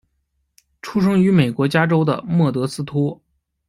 [0.81, 3.21] 出生于美国加州的莫德斯托。